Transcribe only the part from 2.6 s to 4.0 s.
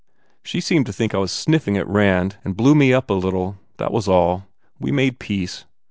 me up a little. That